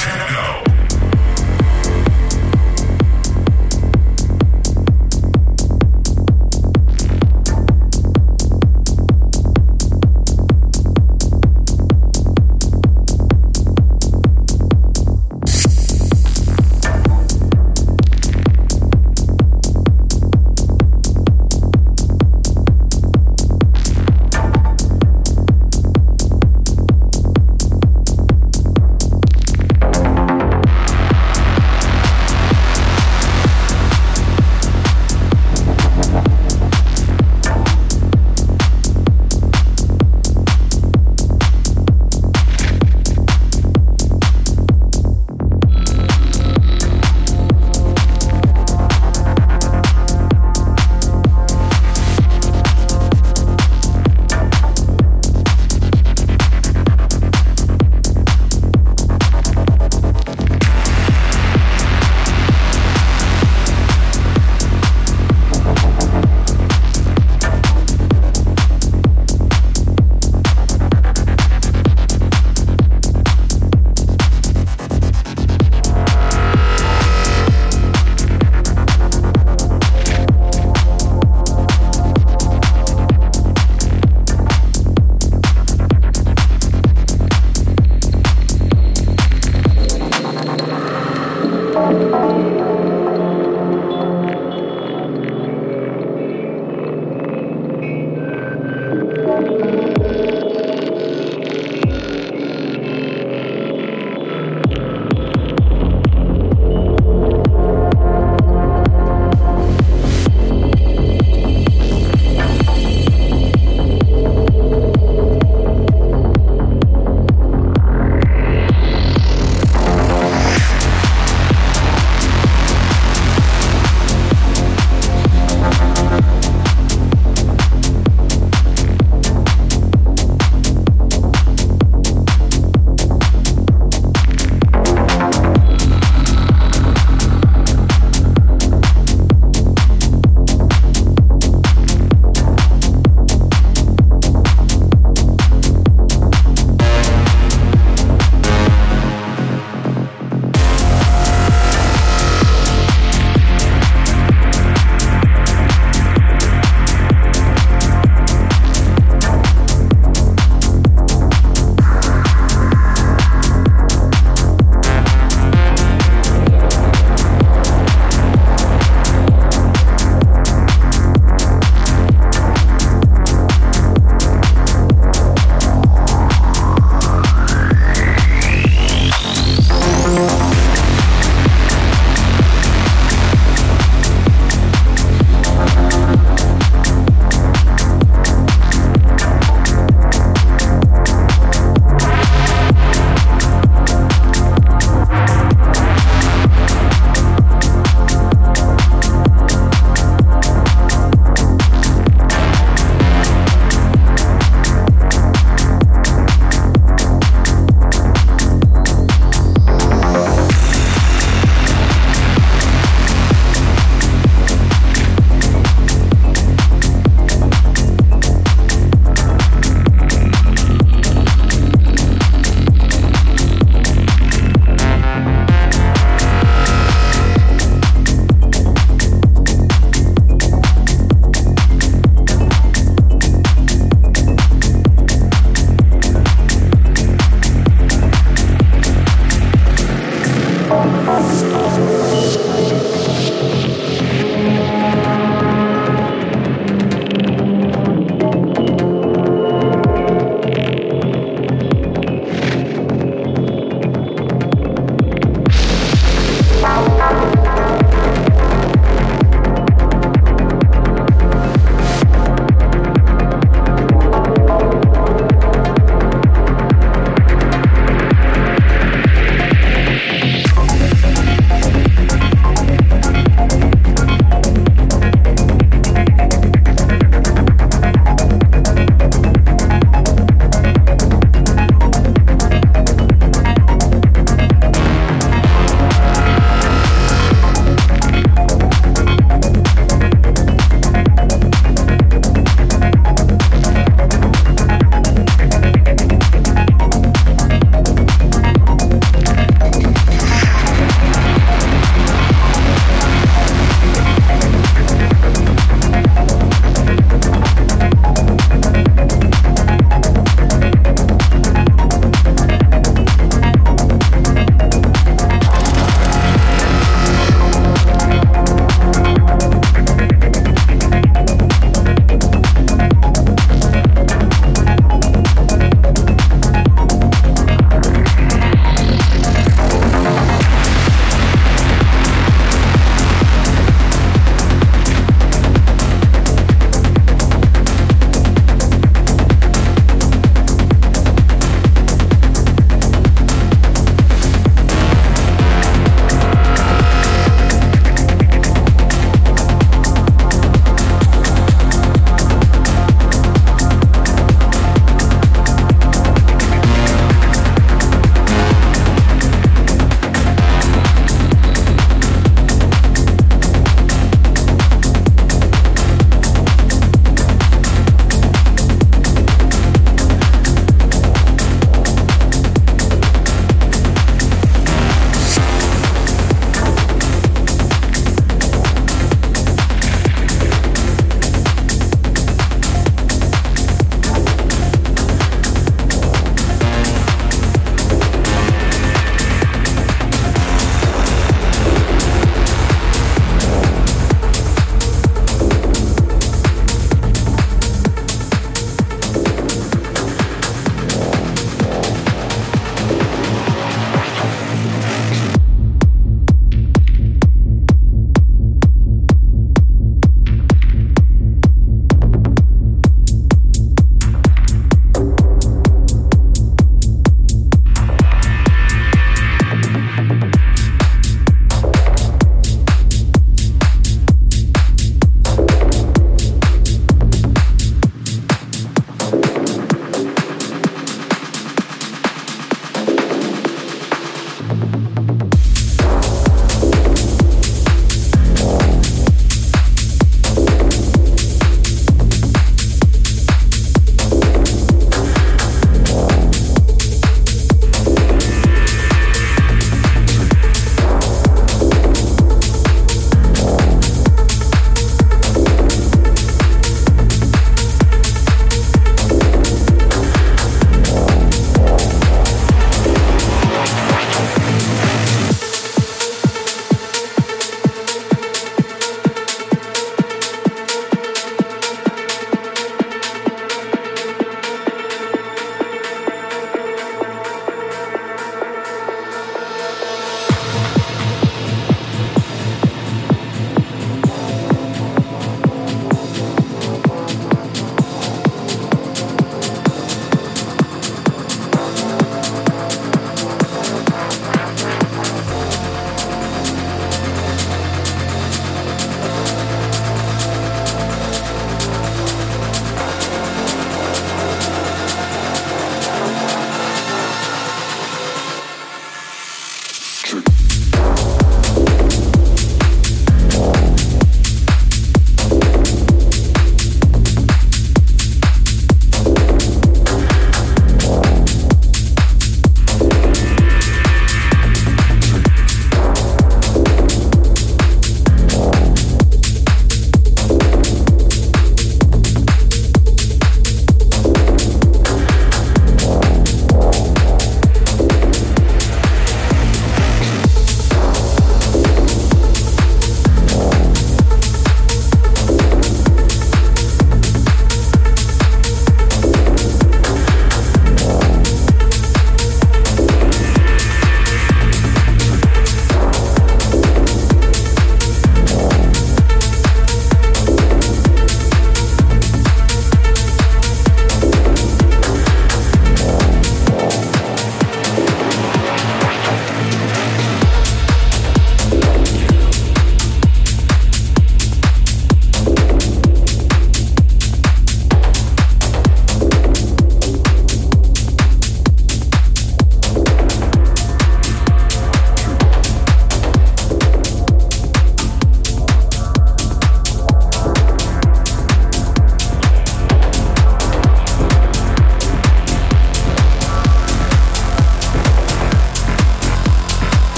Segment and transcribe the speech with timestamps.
[0.00, 0.69] techno.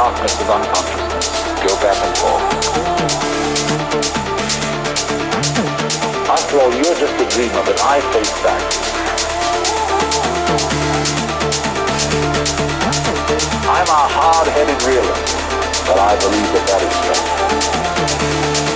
[0.00, 1.28] darkness of unconsciousness
[1.60, 2.40] go back and forth.
[6.26, 8.70] After all, you're just a dreamer, but I face fact.
[13.68, 15.36] I'm a hard-headed realist,
[15.86, 18.69] but I believe that that is true.